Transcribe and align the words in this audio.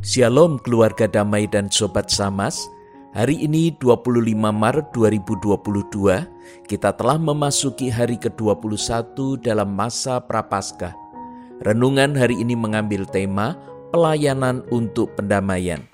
Shalom 0.00 0.56
keluarga 0.64 1.04
damai 1.04 1.44
dan 1.44 1.68
sobat 1.68 2.08
Samas. 2.08 2.56
Hari 3.12 3.44
ini 3.44 3.68
25 3.84 4.32
Maret 4.32 4.96
2022, 4.96 6.64
kita 6.64 6.96
telah 6.96 7.20
memasuki 7.20 7.92
hari 7.92 8.16
ke-21 8.16 9.12
dalam 9.44 9.68
masa 9.76 10.16
Prapaskah. 10.24 10.96
Renungan 11.60 12.16
hari 12.16 12.40
ini 12.40 12.56
mengambil 12.56 13.04
tema 13.04 13.60
pelayanan 13.92 14.64
untuk 14.72 15.12
pendamaian. 15.20 15.84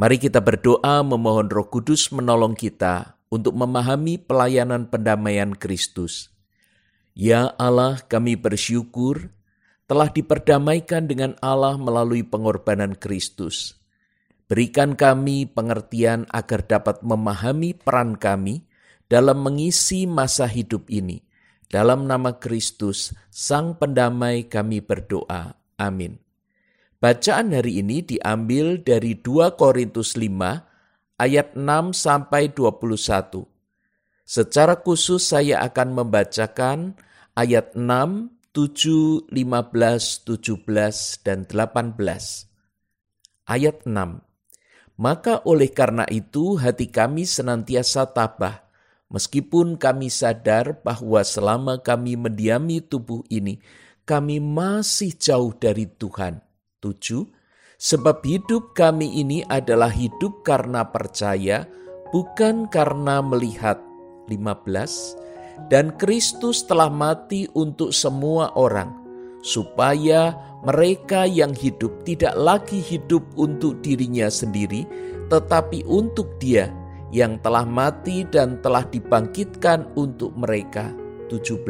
Mari 0.00 0.16
kita 0.16 0.40
berdoa 0.40 1.04
memohon 1.04 1.52
Roh 1.52 1.68
Kudus 1.68 2.08
menolong 2.08 2.56
kita 2.56 3.20
untuk 3.28 3.52
memahami 3.52 4.16
pelayanan 4.16 4.88
pendamaian 4.88 5.52
Kristus. 5.52 6.32
Ya 7.12 7.52
Allah, 7.60 8.00
kami 8.08 8.32
bersyukur 8.32 9.28
telah 9.84 10.08
diperdamaikan 10.08 11.04
dengan 11.04 11.36
Allah 11.44 11.76
melalui 11.76 12.24
pengorbanan 12.24 12.96
Kristus. 12.96 13.76
Berikan 14.48 14.96
kami 14.96 15.44
pengertian 15.44 16.24
agar 16.32 16.64
dapat 16.64 17.04
memahami 17.04 17.76
peran 17.76 18.16
kami 18.16 18.64
dalam 19.04 19.44
mengisi 19.44 20.08
masa 20.08 20.48
hidup 20.48 20.88
ini. 20.88 21.20
Dalam 21.68 22.08
nama 22.08 22.40
Kristus, 22.40 23.12
Sang 23.28 23.76
Pendamai 23.76 24.48
kami 24.48 24.80
berdoa. 24.80 25.60
Amin. 25.76 26.29
Bacaan 27.00 27.56
hari 27.56 27.80
ini 27.80 28.04
diambil 28.04 28.76
dari 28.84 29.16
2 29.16 29.56
Korintus 29.56 30.20
5 30.20 31.16
ayat 31.16 31.56
6 31.56 31.96
sampai 31.96 32.52
21. 32.52 33.48
Secara 34.28 34.76
khusus 34.84 35.24
saya 35.24 35.64
akan 35.64 35.96
membacakan 35.96 37.00
ayat 37.32 37.72
6, 37.72 38.52
7, 38.52 39.32
15, 39.32 39.32
17, 39.32 41.24
dan 41.24 41.48
18. 41.48 41.96
Ayat 43.48 43.80
6. 43.88 44.20
Maka 45.00 45.40
oleh 45.48 45.72
karena 45.72 46.04
itu 46.04 46.60
hati 46.60 46.92
kami 46.92 47.24
senantiasa 47.24 48.12
tabah, 48.12 48.60
meskipun 49.08 49.80
kami 49.80 50.12
sadar 50.12 50.84
bahwa 50.84 51.24
selama 51.24 51.80
kami 51.80 52.20
mendiami 52.20 52.84
tubuh 52.84 53.24
ini, 53.32 53.56
kami 54.04 54.36
masih 54.36 55.16
jauh 55.16 55.56
dari 55.56 55.88
Tuhan 55.88 56.49
7. 56.80 57.28
Sebab 57.80 58.20
hidup 58.24 58.76
kami 58.76 59.24
ini 59.24 59.40
adalah 59.48 59.88
hidup 59.88 60.44
karena 60.44 60.84
percaya, 60.84 61.64
bukan 62.12 62.68
karena 62.68 63.24
melihat. 63.24 63.80
15. 64.28 65.16
Dan 65.72 65.92
Kristus 65.96 66.64
telah 66.64 66.92
mati 66.92 67.48
untuk 67.56 67.92
semua 67.92 68.52
orang, 68.56 68.92
supaya 69.40 70.36
mereka 70.60 71.24
yang 71.24 71.56
hidup 71.56 72.04
tidak 72.04 72.36
lagi 72.36 72.84
hidup 72.84 73.24
untuk 73.36 73.80
dirinya 73.80 74.28
sendiri, 74.28 74.84
tetapi 75.32 75.84
untuk 75.88 76.36
Dia 76.36 76.68
yang 77.10 77.40
telah 77.42 77.66
mati 77.66 78.22
dan 78.28 78.62
telah 78.62 78.86
dibangkitkan 78.86 79.88
untuk 79.98 80.30
mereka. 80.38 80.92
17. 81.32 81.64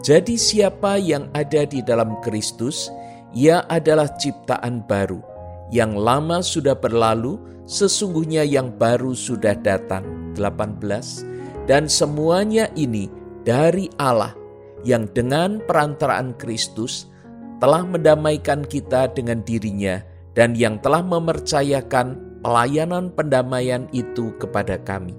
Jadi 0.00 0.34
siapa 0.40 0.96
yang 0.96 1.28
ada 1.36 1.68
di 1.68 1.84
dalam 1.84 2.18
Kristus, 2.24 2.88
ia 3.30 3.62
adalah 3.70 4.10
ciptaan 4.18 4.82
baru. 4.86 5.22
Yang 5.70 5.92
lama 6.02 6.38
sudah 6.42 6.74
berlalu, 6.74 7.38
sesungguhnya 7.62 8.42
yang 8.42 8.74
baru 8.74 9.14
sudah 9.14 9.54
datang. 9.62 10.34
18. 10.34 11.70
Dan 11.70 11.86
semuanya 11.86 12.66
ini 12.74 13.06
dari 13.46 13.86
Allah 13.98 14.34
yang 14.82 15.06
dengan 15.14 15.62
perantaraan 15.62 16.34
Kristus 16.34 17.06
telah 17.62 17.86
mendamaikan 17.86 18.66
kita 18.66 19.12
dengan 19.14 19.44
dirinya 19.46 20.02
dan 20.34 20.56
yang 20.58 20.80
telah 20.82 21.04
memercayakan 21.04 22.40
pelayanan 22.42 23.12
pendamaian 23.14 23.86
itu 23.94 24.34
kepada 24.40 24.80
kami. 24.82 25.14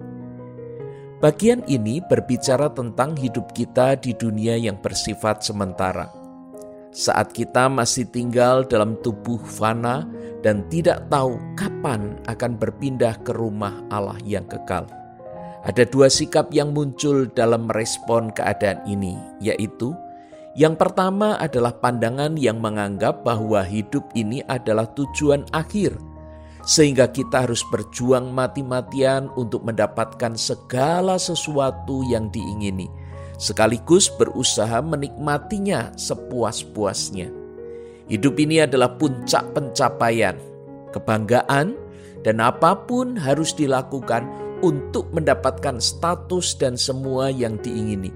Bagian 1.21 1.61
ini 1.69 2.01
berbicara 2.01 2.73
tentang 2.73 3.13
hidup 3.13 3.53
kita 3.53 3.93
di 3.93 4.17
dunia 4.17 4.57
yang 4.57 4.81
bersifat 4.81 5.45
sementara 5.45 6.20
saat 6.91 7.31
kita 7.31 7.71
masih 7.71 8.03
tinggal 8.11 8.67
dalam 8.67 8.99
tubuh 8.99 9.39
fana 9.39 10.03
dan 10.43 10.67
tidak 10.67 11.07
tahu 11.07 11.39
kapan 11.55 12.19
akan 12.27 12.59
berpindah 12.59 13.15
ke 13.23 13.31
rumah 13.31 13.79
Allah 13.87 14.19
yang 14.27 14.43
kekal. 14.45 14.87
Ada 15.61 15.87
dua 15.87 16.11
sikap 16.11 16.51
yang 16.51 16.75
muncul 16.75 17.29
dalam 17.31 17.69
merespon 17.69 18.33
keadaan 18.33 18.81
ini, 18.89 19.15
yaitu 19.39 19.93
yang 20.51 20.75
pertama 20.75 21.39
adalah 21.39 21.71
pandangan 21.71 22.35
yang 22.35 22.59
menganggap 22.59 23.23
bahwa 23.23 23.63
hidup 23.63 24.03
ini 24.17 24.43
adalah 24.51 24.89
tujuan 24.97 25.47
akhir, 25.55 25.95
sehingga 26.67 27.07
kita 27.07 27.47
harus 27.47 27.63
berjuang 27.71 28.33
mati-matian 28.35 29.31
untuk 29.39 29.63
mendapatkan 29.63 30.35
segala 30.35 31.15
sesuatu 31.15 32.03
yang 32.09 32.27
diingini, 32.33 32.89
sekaligus 33.39 34.11
berusaha 34.15 34.81
menikmatinya 34.81 35.93
sepuas-puasnya. 35.95 37.31
Hidup 38.11 38.35
ini 38.43 38.63
adalah 38.63 38.97
puncak 38.99 39.55
pencapaian, 39.55 40.35
kebanggaan, 40.91 41.77
dan 42.21 42.37
apa 42.43 42.75
pun 42.85 43.15
harus 43.15 43.55
dilakukan 43.55 44.27
untuk 44.61 45.09
mendapatkan 45.15 45.81
status 45.81 46.53
dan 46.59 46.77
semua 46.77 47.33
yang 47.33 47.57
diingini. 47.61 48.13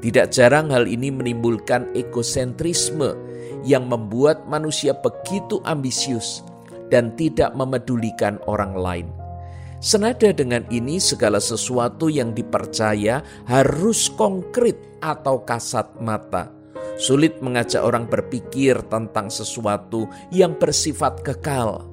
Tidak 0.00 0.32
jarang 0.32 0.72
hal 0.72 0.88
ini 0.88 1.12
menimbulkan 1.12 1.92
egosentrisme 1.92 3.12
yang 3.64 3.84
membuat 3.88 4.48
manusia 4.48 4.96
begitu 4.96 5.60
ambisius 5.68 6.40
dan 6.88 7.12
tidak 7.16 7.52
memedulikan 7.52 8.40
orang 8.48 8.72
lain. 8.72 9.19
Senada 9.80 10.28
dengan 10.36 10.60
ini, 10.68 11.00
segala 11.00 11.40
sesuatu 11.40 12.12
yang 12.12 12.36
dipercaya 12.36 13.24
harus 13.48 14.12
konkret 14.12 14.76
atau 15.00 15.40
kasat 15.40 15.96
mata. 16.04 16.52
Sulit 17.00 17.40
mengajak 17.40 17.80
orang 17.80 18.04
berpikir 18.04 18.76
tentang 18.92 19.32
sesuatu 19.32 20.04
yang 20.28 20.52
bersifat 20.60 21.24
kekal. 21.24 21.88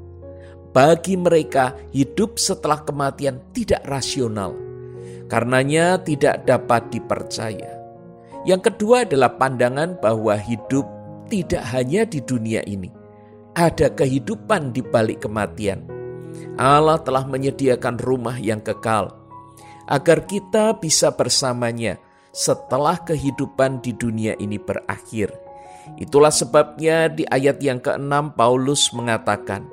Bagi 0.75 1.15
mereka, 1.15 1.79
hidup 1.95 2.35
setelah 2.35 2.83
kematian 2.83 3.39
tidak 3.55 3.79
rasional, 3.87 4.51
karenanya 5.31 5.95
tidak 6.03 6.43
dapat 6.43 6.91
dipercaya. 6.91 7.71
Yang 8.43 8.67
kedua 8.67 9.07
adalah 9.07 9.31
pandangan 9.39 9.95
bahwa 10.03 10.35
hidup 10.35 10.83
tidak 11.31 11.63
hanya 11.71 12.03
di 12.03 12.19
dunia 12.19 12.59
ini, 12.67 12.91
ada 13.55 13.87
kehidupan 13.87 14.75
di 14.75 14.83
balik 14.83 15.23
kematian 15.23 15.96
Allah 16.57 16.97
telah 17.01 17.23
menyediakan 17.29 18.01
rumah 18.01 18.37
yang 18.41 18.59
kekal 18.61 19.13
agar 19.87 20.27
kita 20.27 20.75
bisa 20.77 21.13
bersamanya 21.15 22.01
setelah 22.35 22.99
kehidupan 23.01 23.79
di 23.81 23.95
dunia 23.95 24.35
ini 24.37 24.59
berakhir. 24.59 25.31
Itulah 25.95 26.33
sebabnya 26.33 27.07
di 27.07 27.23
ayat 27.23 27.63
yang 27.63 27.79
ke-6 27.79 28.35
Paulus 28.35 28.91
mengatakan, 28.91 29.65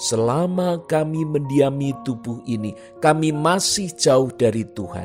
Selama 0.00 0.80
kami 0.88 1.28
mendiami 1.28 1.92
tubuh 2.08 2.40
ini, 2.48 2.72
kami 3.04 3.36
masih 3.36 3.92
jauh 3.92 4.32
dari 4.32 4.64
Tuhan. 4.64 5.04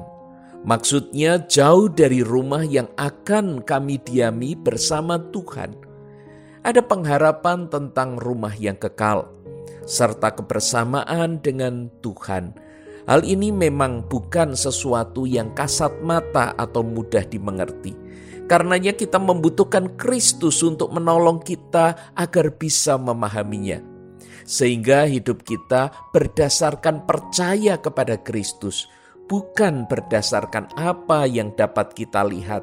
Maksudnya 0.64 1.44
jauh 1.52 1.92
dari 1.92 2.24
rumah 2.24 2.64
yang 2.64 2.88
akan 2.96 3.60
kami 3.68 4.00
diami 4.00 4.56
bersama 4.56 5.20
Tuhan. 5.20 5.76
Ada 6.64 6.80
pengharapan 6.80 7.68
tentang 7.68 8.16
rumah 8.18 8.56
yang 8.56 8.80
kekal 8.80 9.36
serta 9.86 10.34
kebersamaan 10.34 11.40
dengan 11.40 11.88
Tuhan. 12.02 12.58
Hal 13.06 13.22
ini 13.22 13.54
memang 13.54 14.10
bukan 14.10 14.58
sesuatu 14.58 15.30
yang 15.30 15.54
kasat 15.54 16.02
mata 16.02 16.58
atau 16.58 16.82
mudah 16.82 17.22
dimengerti. 17.22 17.94
Karenanya 18.50 18.98
kita 18.98 19.22
membutuhkan 19.22 19.94
Kristus 19.94 20.62
untuk 20.66 20.90
menolong 20.90 21.42
kita 21.42 22.14
agar 22.18 22.54
bisa 22.58 22.98
memahaminya. 22.98 23.82
Sehingga 24.46 25.10
hidup 25.10 25.42
kita 25.42 25.90
berdasarkan 26.14 27.06
percaya 27.06 27.78
kepada 27.82 28.22
Kristus, 28.22 28.86
bukan 29.26 29.90
berdasarkan 29.90 30.70
apa 30.78 31.26
yang 31.26 31.54
dapat 31.58 31.94
kita 31.98 32.26
lihat. 32.26 32.62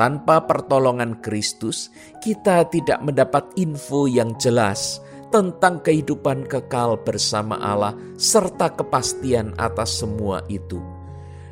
Tanpa 0.00 0.44
pertolongan 0.44 1.20
Kristus, 1.20 1.92
kita 2.24 2.68
tidak 2.72 3.00
mendapat 3.04 3.44
info 3.60 4.08
yang 4.08 4.32
jelas 4.40 5.03
tentang 5.34 5.82
kehidupan 5.82 6.46
kekal 6.46 6.94
bersama 7.02 7.58
Allah 7.58 7.98
serta 8.14 8.70
kepastian 8.70 9.50
atas 9.58 9.98
semua 9.98 10.46
itu. 10.46 10.78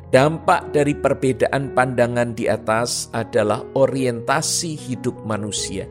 Dampak 0.07 0.71
dari 0.71 0.95
perbedaan 0.95 1.75
pandangan 1.75 2.31
di 2.31 2.47
atas 2.47 3.11
adalah 3.11 3.59
orientasi 3.75 4.79
hidup 4.79 5.27
manusia. 5.27 5.83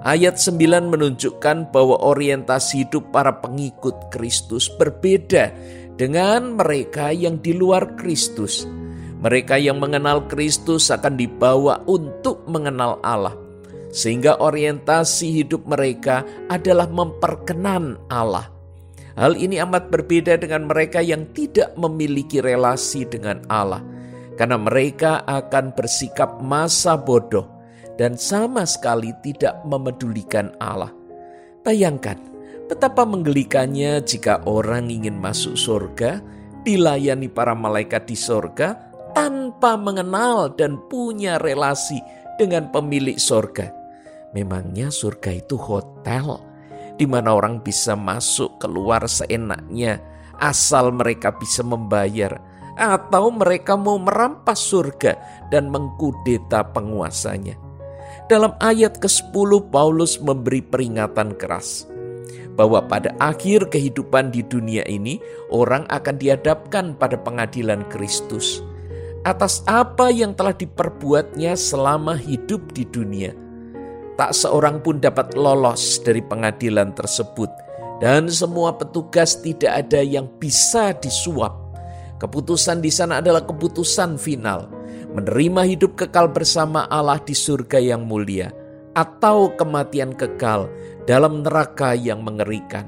Ayat 0.00 0.40
9 0.40 0.88
menunjukkan 0.88 1.68
bahwa 1.68 2.00
orientasi 2.00 2.88
hidup 2.88 3.12
para 3.12 3.36
pengikut 3.44 4.08
Kristus 4.08 4.72
berbeda 4.80 5.52
dengan 6.00 6.56
mereka 6.56 7.12
yang 7.12 7.36
di 7.36 7.52
luar 7.52 8.00
Kristus. 8.00 8.64
Mereka 9.20 9.60
yang 9.60 9.76
mengenal 9.76 10.24
Kristus 10.24 10.88
akan 10.88 11.20
dibawa 11.20 11.84
untuk 11.84 12.48
mengenal 12.48 12.96
Allah 13.04 13.36
sehingga 13.90 14.38
orientasi 14.38 15.42
hidup 15.42 15.66
mereka 15.66 16.22
adalah 16.46 16.86
memperkenan 16.86 17.98
Allah. 18.10 18.50
Hal 19.18 19.36
ini 19.36 19.58
amat 19.60 19.90
berbeda 19.90 20.38
dengan 20.38 20.70
mereka 20.70 21.02
yang 21.02 21.28
tidak 21.34 21.74
memiliki 21.76 22.38
relasi 22.40 23.04
dengan 23.04 23.42
Allah, 23.50 23.82
karena 24.38 24.56
mereka 24.56 25.26
akan 25.26 25.74
bersikap 25.74 26.40
masa 26.40 26.96
bodoh 26.96 27.44
dan 27.98 28.16
sama 28.16 28.64
sekali 28.64 29.12
tidak 29.20 29.60
memedulikan 29.66 30.54
Allah. 30.62 30.88
Bayangkan 31.60 32.16
betapa 32.70 33.04
menggelikannya 33.04 34.00
jika 34.06 34.46
orang 34.48 34.88
ingin 34.88 35.20
masuk 35.20 35.58
surga, 35.58 36.22
dilayani 36.64 37.28
para 37.28 37.52
malaikat 37.52 38.08
di 38.08 38.16
surga 38.16 38.78
tanpa 39.12 39.76
mengenal 39.76 40.54
dan 40.54 40.78
punya 40.88 41.36
relasi 41.36 42.00
dengan 42.40 42.72
pemilik 42.72 43.20
surga. 43.20 43.79
Memangnya 44.30 44.94
surga 44.94 45.42
itu 45.42 45.58
hotel 45.58 46.38
di 46.94 47.08
mana 47.08 47.32
orang 47.32 47.64
bisa 47.64 47.96
masuk 47.96 48.60
keluar 48.60 49.02
seenaknya 49.08 49.98
asal 50.38 50.94
mereka 50.94 51.34
bisa 51.34 51.64
membayar 51.66 52.38
atau 52.78 53.28
mereka 53.34 53.74
mau 53.74 53.98
merampas 53.98 54.60
surga 54.60 55.18
dan 55.52 55.68
mengkudeta 55.68 56.64
penguasanya. 56.70 57.58
Dalam 58.30 58.54
ayat 58.62 59.02
ke-10 59.02 59.50
Paulus 59.74 60.20
memberi 60.22 60.62
peringatan 60.62 61.34
keras 61.34 61.90
bahwa 62.54 62.84
pada 62.84 63.16
akhir 63.18 63.72
kehidupan 63.72 64.30
di 64.30 64.46
dunia 64.46 64.86
ini 64.86 65.18
orang 65.50 65.88
akan 65.90 66.14
dihadapkan 66.20 66.94
pada 66.94 67.18
pengadilan 67.18 67.82
Kristus 67.90 68.62
atas 69.26 69.64
apa 69.64 70.08
yang 70.08 70.32
telah 70.32 70.54
diperbuatnya 70.54 71.58
selama 71.58 72.16
hidup 72.16 72.72
di 72.72 72.84
dunia 72.88 73.32
tak 74.20 74.36
seorang 74.36 74.84
pun 74.84 75.00
dapat 75.00 75.32
lolos 75.32 75.96
dari 76.04 76.20
pengadilan 76.20 76.92
tersebut, 76.92 77.48
dan 78.04 78.28
semua 78.28 78.76
petugas 78.76 79.40
tidak 79.40 79.88
ada 79.88 80.04
yang 80.04 80.28
bisa 80.36 80.92
disuap. 81.00 81.56
Keputusan 82.20 82.84
di 82.84 82.92
sana 82.92 83.24
adalah 83.24 83.48
keputusan 83.48 84.20
final, 84.20 84.68
menerima 85.16 85.64
hidup 85.72 85.96
kekal 85.96 86.28
bersama 86.28 86.84
Allah 86.92 87.16
di 87.24 87.32
surga 87.32 87.80
yang 87.80 88.04
mulia, 88.04 88.52
atau 88.92 89.56
kematian 89.56 90.12
kekal 90.12 90.68
dalam 91.08 91.40
neraka 91.40 91.96
yang 91.96 92.20
mengerikan. 92.20 92.84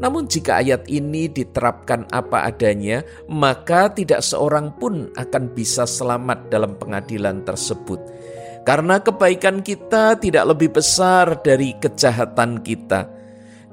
Namun, 0.00 0.32
jika 0.32 0.64
ayat 0.64 0.88
ini 0.88 1.28
diterapkan 1.28 2.08
apa 2.08 2.48
adanya, 2.48 3.04
maka 3.28 3.92
tidak 3.92 4.24
seorang 4.24 4.72
pun 4.80 5.12
akan 5.12 5.52
bisa 5.52 5.84
selamat 5.84 6.48
dalam 6.48 6.72
pengadilan 6.80 7.44
tersebut 7.44 8.00
karena 8.68 9.00
kebaikan 9.00 9.64
kita 9.64 10.20
tidak 10.20 10.44
lebih 10.52 10.76
besar 10.76 11.40
dari 11.40 11.72
kejahatan 11.80 12.60
kita. 12.60 13.08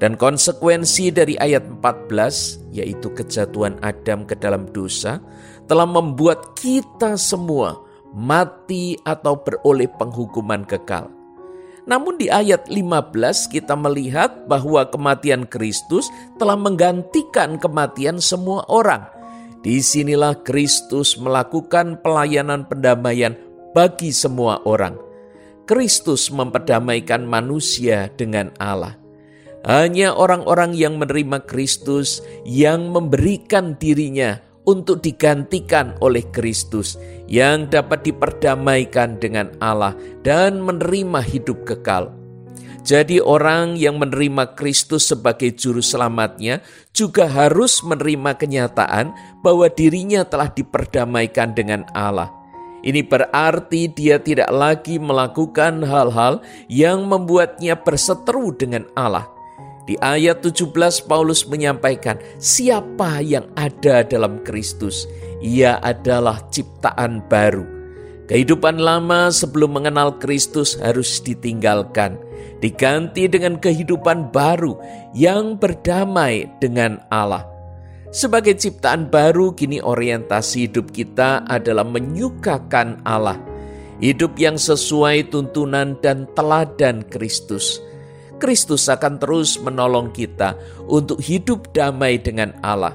Dan 0.00 0.16
konsekuensi 0.16 1.12
dari 1.12 1.36
ayat 1.36 1.68
14, 1.68 2.72
yaitu 2.72 3.12
kejatuhan 3.12 3.76
Adam 3.84 4.24
ke 4.24 4.32
dalam 4.40 4.64
dosa, 4.72 5.20
telah 5.68 5.84
membuat 5.84 6.56
kita 6.56 7.20
semua 7.20 7.76
mati 8.16 8.96
atau 9.04 9.36
beroleh 9.36 9.92
penghukuman 10.00 10.64
kekal. 10.64 11.12
Namun 11.84 12.16
di 12.16 12.32
ayat 12.32 12.64
15 12.64 13.52
kita 13.52 13.76
melihat 13.76 14.48
bahwa 14.48 14.80
kematian 14.88 15.44
Kristus 15.44 16.08
telah 16.40 16.56
menggantikan 16.56 17.60
kematian 17.60 18.16
semua 18.16 18.64
orang. 18.72 19.04
Di 19.60 19.76
sinilah 19.84 20.40
Kristus 20.40 21.20
melakukan 21.20 22.00
pelayanan 22.00 22.64
pendamaian 22.64 23.36
bagi 23.76 24.08
semua 24.08 24.64
orang. 24.64 24.96
Kristus 25.68 26.32
memperdamaikan 26.32 27.28
manusia 27.28 28.08
dengan 28.16 28.48
Allah. 28.56 28.96
Hanya 29.68 30.16
orang-orang 30.16 30.72
yang 30.72 30.96
menerima 30.96 31.44
Kristus 31.44 32.24
yang 32.48 32.88
memberikan 32.88 33.76
dirinya 33.76 34.40
untuk 34.64 35.04
digantikan 35.04 35.92
oleh 36.00 36.24
Kristus 36.32 36.96
yang 37.28 37.68
dapat 37.68 38.06
diperdamaikan 38.06 39.20
dengan 39.20 39.52
Allah 39.60 39.92
dan 40.24 40.64
menerima 40.64 41.20
hidup 41.20 41.68
kekal. 41.68 42.16
Jadi 42.86 43.18
orang 43.18 43.74
yang 43.74 43.98
menerima 43.98 44.54
Kristus 44.54 45.10
sebagai 45.10 45.50
juru 45.50 45.82
selamatnya 45.82 46.62
juga 46.94 47.26
harus 47.26 47.82
menerima 47.82 48.38
kenyataan 48.38 49.10
bahwa 49.42 49.66
dirinya 49.66 50.22
telah 50.22 50.46
diperdamaikan 50.54 51.50
dengan 51.50 51.82
Allah. 51.90 52.35
Ini 52.86 53.02
berarti 53.02 53.90
dia 53.90 54.22
tidak 54.22 54.46
lagi 54.54 55.02
melakukan 55.02 55.82
hal-hal 55.82 56.38
yang 56.70 57.10
membuatnya 57.10 57.74
berseteru 57.74 58.54
dengan 58.54 58.86
Allah. 58.94 59.26
Di 59.90 59.98
ayat 59.98 60.42
17 60.42 60.70
Paulus 61.06 61.42
menyampaikan, 61.50 62.14
siapa 62.38 63.22
yang 63.26 63.50
ada 63.58 64.06
dalam 64.06 64.38
Kristus, 64.46 65.06
ia 65.42 65.82
adalah 65.82 66.38
ciptaan 66.54 67.26
baru. 67.26 67.66
Kehidupan 68.30 68.82
lama 68.82 69.30
sebelum 69.30 69.78
mengenal 69.82 70.18
Kristus 70.18 70.78
harus 70.78 71.22
ditinggalkan, 71.22 72.18
diganti 72.58 73.30
dengan 73.30 73.58
kehidupan 73.58 74.30
baru 74.30 74.78
yang 75.14 75.58
berdamai 75.58 76.50
dengan 76.58 76.98
Allah. 77.10 77.55
Sebagai 78.14 78.56
ciptaan 78.56 79.12
baru, 79.12 79.52
kini 79.52 79.82
orientasi 79.82 80.70
hidup 80.70 80.94
kita 80.94 81.44
adalah 81.46 81.84
menyukakan 81.84 83.02
Allah, 83.02 83.36
hidup 83.98 84.38
yang 84.40 84.56
sesuai 84.56 85.30
tuntunan 85.30 85.98
dan 86.00 86.24
teladan 86.32 87.04
Kristus. 87.06 87.82
Kristus 88.36 88.86
akan 88.86 89.16
terus 89.16 89.56
menolong 89.58 90.12
kita 90.12 90.54
untuk 90.86 91.18
hidup 91.24 91.72
damai 91.72 92.20
dengan 92.20 92.52
Allah. 92.60 92.94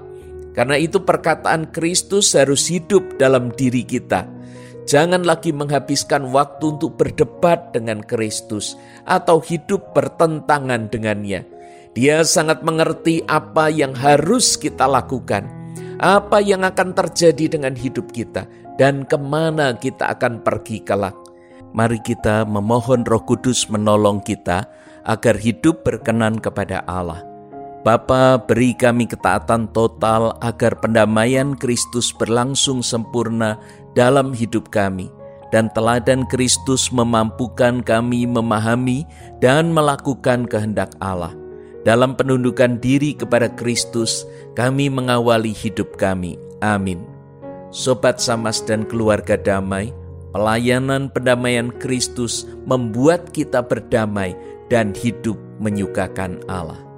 Karena 0.51 0.75
itu, 0.75 1.01
perkataan 1.01 1.71
Kristus 1.71 2.35
harus 2.35 2.67
hidup 2.67 3.17
dalam 3.17 3.49
diri 3.55 3.87
kita 3.87 4.41
Jangan 4.91 5.21
lagi 5.21 5.53
menghabiskan 5.53 6.33
waktu 6.33 6.75
untuk 6.75 6.97
berdebat 6.97 7.71
dengan 7.71 8.01
Kristus 8.01 8.73
atau 9.05 9.37
hidup 9.39 9.93
bertentangan 9.93 10.89
dengannya. 10.89 11.45
Dia 11.91 12.23
sangat 12.23 12.63
mengerti 12.63 13.19
apa 13.27 13.67
yang 13.67 13.91
harus 13.91 14.55
kita 14.55 14.87
lakukan, 14.87 15.43
apa 15.99 16.39
yang 16.39 16.63
akan 16.63 16.95
terjadi 16.95 17.59
dengan 17.59 17.75
hidup 17.75 18.15
kita, 18.15 18.47
dan 18.79 19.03
ke 19.03 19.19
mana 19.19 19.75
kita 19.75 20.07
akan 20.15 20.39
pergi 20.39 20.79
kelak. 20.87 21.15
Mari 21.75 21.99
kita 21.99 22.47
memohon 22.47 23.03
Roh 23.03 23.23
Kudus 23.27 23.67
menolong 23.67 24.23
kita 24.23 24.71
agar 25.03 25.35
hidup 25.35 25.83
berkenan 25.83 26.39
kepada 26.39 26.79
Allah. 26.87 27.27
Bapa, 27.83 28.39
beri 28.39 28.71
kami 28.71 29.09
ketaatan 29.09 29.67
total 29.75 30.37
agar 30.39 30.79
pendamaian 30.79 31.57
Kristus 31.59 32.15
berlangsung 32.15 32.79
sempurna 32.85 33.59
dalam 33.99 34.31
hidup 34.31 34.71
kami, 34.71 35.11
dan 35.51 35.67
teladan 35.75 36.23
Kristus 36.31 36.87
memampukan 36.93 37.83
kami 37.83 38.23
memahami 38.29 39.03
dan 39.43 39.75
melakukan 39.75 40.47
kehendak 40.47 40.95
Allah. 41.03 41.40
Dalam 41.81 42.13
penundukan 42.13 42.77
diri 42.77 43.17
kepada 43.17 43.49
Kristus, 43.57 44.27
kami 44.53 44.91
mengawali 44.91 45.49
hidup 45.49 45.97
kami. 45.97 46.37
Amin. 46.61 47.01
Sobat 47.73 48.21
Samas 48.21 48.61
dan 48.61 48.85
keluarga 48.85 49.33
damai, 49.33 49.89
pelayanan 50.35 51.09
pendamaian 51.09 51.73
Kristus 51.81 52.45
membuat 52.69 53.33
kita 53.33 53.65
berdamai 53.65 54.37
dan 54.69 54.93
hidup 54.93 55.39
menyukakan 55.57 56.37
Allah. 56.45 56.90